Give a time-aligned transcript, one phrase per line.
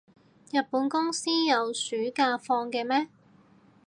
[0.51, 3.07] 日本公司有暑假放嘅咩？